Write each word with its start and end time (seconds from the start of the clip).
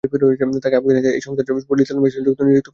তাকে 0.63 0.75
আফগানিস্তানে 0.77 1.15
এই 1.17 1.23
সংস্থার 1.25 1.45
পরিচালিত 1.69 1.99
মিশনে 2.03 2.19
নিযুক্ত 2.19 2.39
করা 2.39 2.49
হয়েছিল। 2.49 2.69